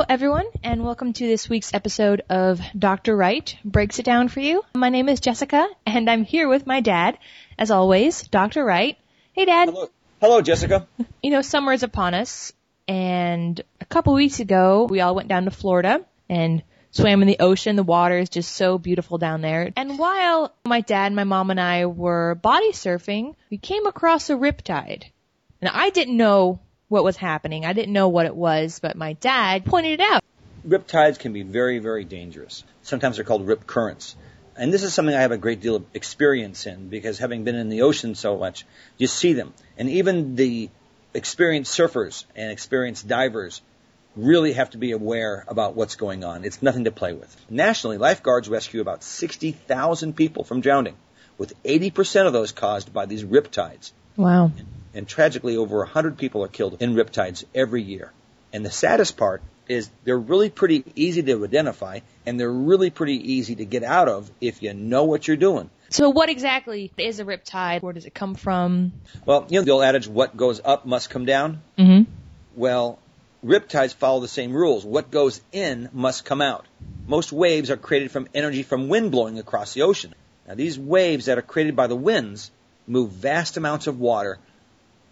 [0.00, 3.14] Hello, everyone, and welcome to this week's episode of Dr.
[3.14, 4.64] Wright Breaks It Down for You.
[4.74, 7.18] My name is Jessica, and I'm here with my dad,
[7.58, 8.64] as always, Dr.
[8.64, 8.96] Wright.
[9.34, 9.68] Hey, Dad.
[9.68, 10.88] Hello, hello, Jessica.
[11.22, 12.54] You know, summer is upon us,
[12.88, 16.62] and a couple weeks ago, we all went down to Florida and
[16.92, 17.76] swam in the ocean.
[17.76, 19.70] The water is just so beautiful down there.
[19.76, 24.34] And while my dad, my mom, and I were body surfing, we came across a
[24.34, 25.04] riptide.
[25.60, 26.60] And I didn't know
[26.90, 27.64] what was happening.
[27.64, 30.22] I didn't know what it was, but my dad pointed it out.
[30.64, 32.64] Rip tides can be very, very dangerous.
[32.82, 34.16] Sometimes they're called rip currents.
[34.56, 37.54] And this is something I have a great deal of experience in because having been
[37.54, 38.66] in the ocean so much,
[38.98, 39.54] you see them.
[39.78, 40.68] And even the
[41.14, 43.62] experienced surfers and experienced divers
[44.16, 46.44] really have to be aware about what's going on.
[46.44, 47.34] It's nothing to play with.
[47.48, 50.96] Nationally, lifeguards rescue about 60,000 people from drowning,
[51.38, 53.92] with 80% of those caused by these rip tides.
[54.16, 54.50] Wow.
[54.94, 58.12] And tragically, over 100 people are killed in rip tides every year.
[58.52, 63.34] And the saddest part is they're really pretty easy to identify and they're really pretty
[63.34, 65.70] easy to get out of if you know what you're doing.
[65.90, 67.82] So what exactly is a riptide?
[67.82, 68.92] Where does it come from?
[69.24, 71.62] Well, you know the old adage, what goes up must come down?
[71.78, 72.10] Mm-hmm.
[72.56, 72.98] Well,
[73.44, 74.84] riptides follow the same rules.
[74.84, 76.66] What goes in must come out.
[77.06, 80.14] Most waves are created from energy from wind blowing across the ocean.
[80.48, 82.50] Now, these waves that are created by the winds
[82.88, 84.38] move vast amounts of water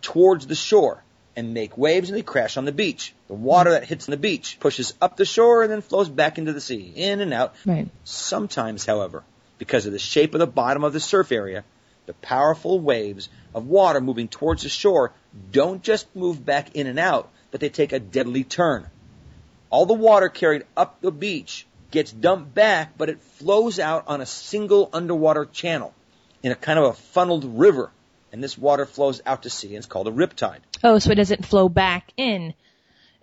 [0.03, 1.03] towards the shore
[1.37, 3.15] and make waves and they crash on the beach.
[3.29, 6.39] The water that hits on the beach pushes up the shore and then flows back
[6.39, 7.55] into the sea, in and out.
[7.65, 7.89] Right.
[8.05, 9.23] Sometimes, however,
[9.59, 11.65] because of the shape of the bottom of the surf area,
[12.07, 15.13] the powerful waves of water moving towards the shore
[15.53, 18.87] don't just move back in and out, but they take a deadly turn.
[19.71, 24.21] All the water carried up the beach gets dumped back, but it flows out on
[24.21, 25.95] a single underwater channel
[26.43, 27.91] in a kind of a funneled river.
[28.33, 30.61] And this water flows out to sea and it's called a riptide.
[30.85, 32.55] Oh, so it doesn't flow back in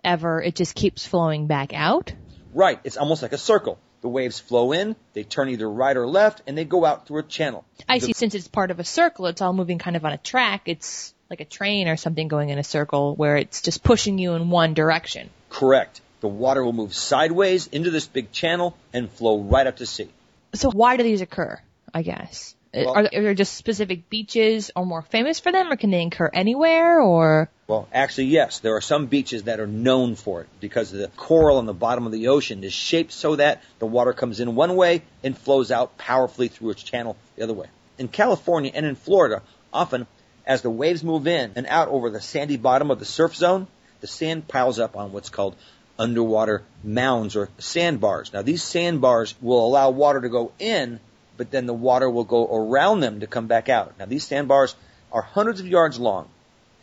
[0.04, 0.42] ever.
[0.42, 2.12] It just keeps flowing back out?
[2.54, 2.80] Right.
[2.84, 3.78] It's almost like a circle.
[4.02, 7.20] The waves flow in, they turn either right or left, and they go out through
[7.20, 7.64] a channel.
[7.88, 8.12] I see.
[8.12, 10.62] Since it's part of a circle, it's all moving kind of on a track.
[10.66, 14.34] It's like a train or something going in a circle where it's just pushing you
[14.34, 15.30] in one direction.
[15.50, 16.00] Correct.
[16.20, 20.08] The water will move sideways into this big channel and flow right up to sea.
[20.54, 21.60] So why do these occur?
[21.92, 22.54] I guess.
[22.84, 25.90] Well- are, there, are there just specific beaches or more famous for them, or can
[25.90, 27.00] they occur anywhere?
[27.00, 28.58] Or Well, actually, yes.
[28.58, 32.06] There are some beaches that are known for it because the coral on the bottom
[32.06, 35.70] of the ocean is shaped so that the water comes in one way and flows
[35.70, 37.66] out powerfully through its channel the other way.
[37.98, 40.06] In California and in Florida, often
[40.46, 43.66] as the waves move in and out over the sandy bottom of the surf zone,
[44.00, 45.56] the sand piles up on what's called
[45.98, 48.32] underwater mounds or sandbars.
[48.32, 51.00] Now, these sandbars will allow water to go in,
[51.36, 53.98] but then the water will go around them to come back out.
[53.98, 54.74] Now, these sandbars
[55.12, 56.28] are hundreds of yards long,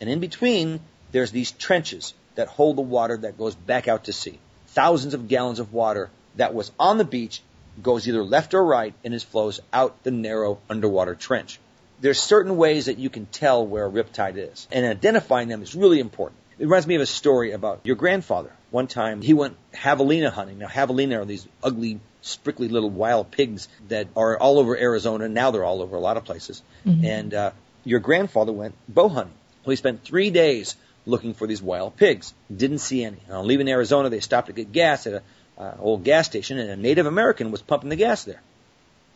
[0.00, 0.80] and in between,
[1.12, 4.38] there's these trenches that hold the water that goes back out to sea.
[4.68, 7.42] Thousands of gallons of water that was on the beach
[7.82, 11.58] goes either left or right and it flows out the narrow underwater trench.
[12.00, 15.74] There's certain ways that you can tell where a riptide is, and identifying them is
[15.74, 16.40] really important.
[16.58, 18.52] It reminds me of a story about your grandfather.
[18.70, 20.58] One time he went javelina hunting.
[20.58, 25.28] Now javelina are these ugly, sprickly little wild pigs that are all over Arizona.
[25.28, 26.62] Now they're all over a lot of places.
[27.04, 27.50] And uh,
[27.84, 29.34] your grandfather went bow hunting.
[29.64, 30.74] Well, he spent three days
[31.06, 32.32] looking for these wild pigs.
[32.54, 33.18] Didn't see any.
[33.30, 35.22] On leaving Arizona, they stopped to get gas at a
[35.56, 38.40] uh, old gas station, and a Native American was pumping the gas there.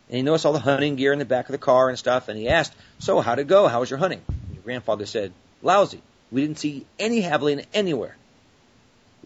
[0.07, 2.29] And he noticed all the hunting gear in the back of the car and stuff,
[2.29, 3.67] and he asked, "So how'd it go?
[3.67, 6.01] How was your hunting?" And your grandfather said, "Lousy.
[6.31, 8.15] We didn't see any javelina anywhere."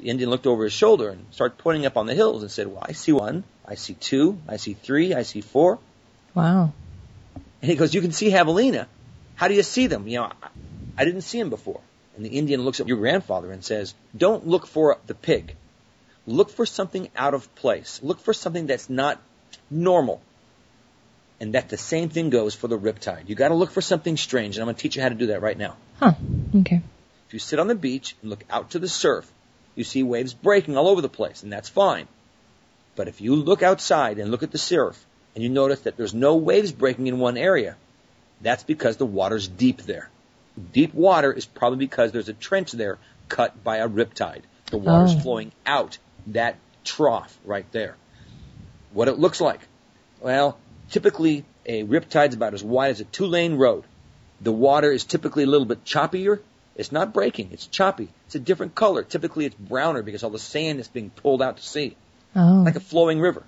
[0.04, 2.68] The Indian looked over his shoulder and started pointing up on the hills and said,
[2.68, 3.46] "Well, I see one.
[3.66, 4.38] I see two.
[4.50, 5.14] I see three.
[5.14, 5.80] I see four.
[6.36, 6.74] wow,
[7.62, 8.88] And he goes, "You can see javelina.
[9.36, 10.06] How do you see them?
[10.10, 10.32] You know,
[10.98, 11.80] I, didn't see them before."
[12.18, 15.56] And the Indian looks at your grandfather and says, "Don't look for the pig.
[16.28, 18.02] Look for something out of place.
[18.04, 19.22] Look for something that's not
[19.72, 20.22] normal."
[21.40, 23.30] And that the same thing goes for the riptide.
[23.30, 25.16] You got to look for something strange, and I'm going to teach you how to
[25.16, 25.78] do that right now.
[26.02, 26.16] huh?
[26.58, 26.82] Okay.
[27.28, 29.32] If you sit on the beach and look out to the surf,
[29.76, 32.08] you see waves breaking all over the place, and that's fine.
[32.96, 35.04] But if you look outside and look at the surf,
[35.36, 37.76] and you notice that there's no waves breaking in one area,
[38.42, 40.10] that's because the water's deep there.
[40.74, 43.00] Deep water is probably because there's a trench there
[43.30, 44.42] cut by a riptide.
[44.68, 45.20] The water's Oh.
[45.20, 45.98] flowing out
[46.28, 47.96] that trough right there.
[48.92, 49.62] What it looks like?
[50.22, 50.58] Well,
[50.92, 53.86] typically a riptide's about as wide as a two-lane road.
[54.42, 56.40] The water is typically a little bit choppier.
[56.76, 57.50] It's not breaking.
[57.52, 58.10] It's choppy.
[58.26, 59.04] It's a different color.
[59.04, 61.96] Typically it's browner because all the sand is being pulled out to sea.
[62.36, 62.64] Oh.
[62.66, 63.44] Like a flowing river.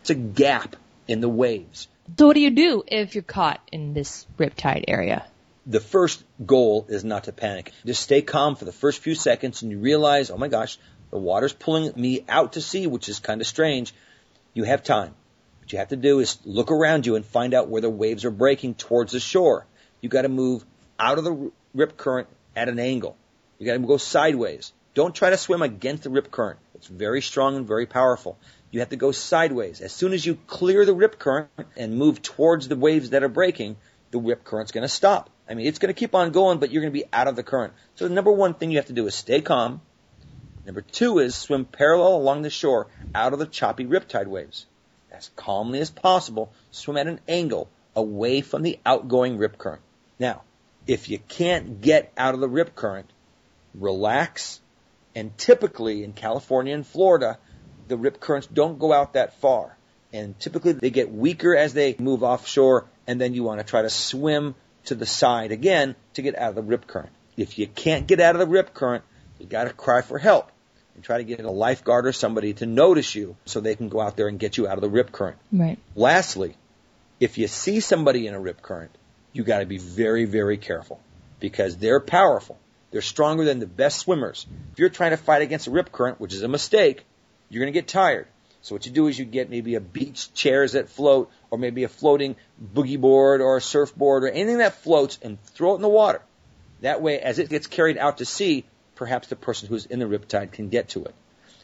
[0.00, 0.76] It's a gap
[1.06, 1.88] in the waves.
[2.18, 5.24] so what do you do if you're caught in this riptide area?
[5.66, 7.72] The first goal is not to panic.
[7.84, 10.78] Just stay calm for the first few seconds and you realize, oh my gosh,
[11.10, 13.94] The water's pulling me out to sea, which is kind of strange.
[14.54, 15.14] You have time.
[15.60, 18.24] What you have to do is look around you and find out where the waves
[18.24, 19.66] are breaking towards the shore.
[20.00, 20.64] You got to move
[20.98, 23.16] out of the rip current at an angle.
[23.58, 24.72] You got to go sideways.
[24.94, 26.58] Don't try to swim against the rip current.
[26.74, 28.38] It's very strong and very powerful.
[28.70, 29.80] You have to go sideways.
[29.80, 33.28] As soon as you clear the rip current and move towards the waves that are
[33.28, 33.76] breaking,
[34.10, 35.30] the rip current's going to stop.
[35.48, 37.36] I mean, it's going to keep on going, but you're going to be out of
[37.36, 37.72] the current.
[37.94, 39.80] So the number one thing you have to do is stay calm.
[40.64, 44.66] Number two is swim parallel along the shore out of the choppy riptide waves.
[45.10, 49.82] As calmly as possible, swim at an angle away from the outgoing rip current.
[50.18, 50.42] Now,
[50.86, 53.10] if you can't get out of the rip current,
[53.74, 54.60] relax.
[55.14, 57.38] And typically in California and Florida,
[57.88, 59.76] the rip currents don't go out that far.
[60.12, 63.82] And typically they get weaker as they move offshore, and then you want to try
[63.82, 67.12] to swim to the side again to get out of the rip current.
[67.36, 69.04] If you can't get out of the rip current,
[69.38, 70.50] you got to cry for help
[70.94, 74.00] and try to get a lifeguard or somebody to notice you so they can go
[74.00, 75.38] out there and get you out of the rip current.
[75.50, 75.78] Right.
[75.94, 76.56] Lastly,
[77.18, 78.90] if you see somebody in a rip current,
[79.32, 81.00] you got to be very, very careful
[81.40, 82.58] because they're powerful.
[82.90, 84.46] They're stronger than the best swimmers.
[84.72, 87.04] If you're trying to fight against a rip current, which is a mistake,
[87.48, 88.26] you're going to get tired.
[88.60, 91.82] So what you do is you get maybe a beach chairs that float or maybe
[91.84, 95.82] a floating boogie board or a surfboard or anything that floats and throw it in
[95.82, 96.22] the water.
[96.82, 98.64] That way, as it gets carried out to sea,
[98.94, 101.14] perhaps the person who's in the riptide can get to it.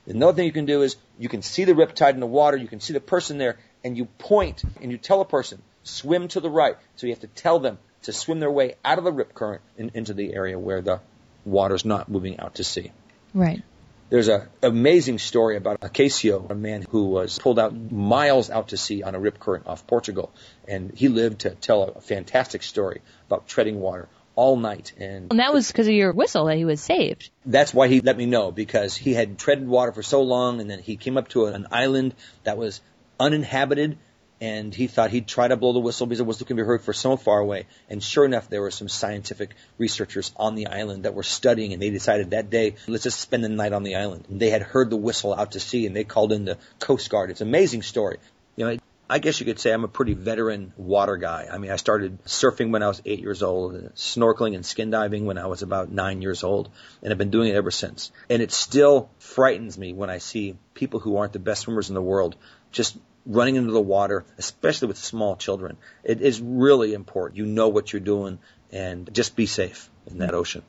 [0.06, 2.67] Another thing you can do is you can see the riptide in the water, you
[2.67, 6.40] can see the person there, and you point and you tell a person, swim to
[6.40, 6.76] the right.
[6.96, 9.62] So you have to tell them to swim their way out of the rip current
[9.76, 11.00] and into the area where the
[11.44, 12.92] water's not moving out to sea.
[13.34, 13.62] Right.
[14.10, 18.78] There's an amazing story about Acacio, a man who was pulled out miles out to
[18.78, 20.32] sea on a rip current off Portugal.
[20.66, 24.94] And he lived to tell a fantastic story about treading water all night.
[24.96, 27.28] And, And that was because of your whistle that he was saved.
[27.44, 30.70] that's why he let me know because he had treaded water for so long and
[30.70, 32.14] then he came up to an island
[32.44, 32.81] that was
[33.20, 33.98] uninhabited
[34.40, 36.82] and he thought he'd try to blow the whistle because the whistle can be heard
[36.82, 37.67] for so far away.
[37.88, 41.82] And sure enough, there were some scientific researchers on the island that were studying, and
[41.82, 44.26] they decided that day, let's just spend the night on the island.
[44.29, 47.11] And they had heard the whistle out to sea, and they called in the Coast
[47.11, 47.31] Guard.
[47.31, 48.19] It's an amazing story.
[48.56, 48.79] You know,
[49.11, 51.49] I guess you could say I'm a pretty veteran water guy.
[51.50, 55.25] I mean, I started surfing when I was eight years old, snorkeling and skin diving
[55.25, 56.69] when I was about nine years old,
[57.02, 58.12] and I've been doing it ever since.
[58.29, 61.94] And it still frightens me when I see people who aren't the best swimmers in
[61.94, 62.37] the world
[62.70, 65.76] just running into the water, especially with small children.
[66.02, 67.36] It is really important.
[67.36, 68.38] You know what you're doing
[68.72, 70.62] and just be safe in that ocean.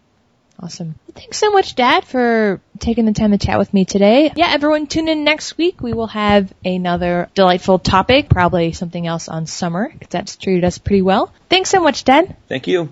[0.61, 0.95] Awesome.
[1.13, 4.33] Thanks so much, Dad, for taking the time to chat with me today.
[4.35, 5.79] Yeah, everyone tune in next week.
[5.79, 10.77] We will have another delightful topic, probably something else on summer, because that's treated us
[10.77, 11.31] pretty well.
[11.49, 12.35] Thanks so much, Dad.
[12.49, 12.91] Thank you.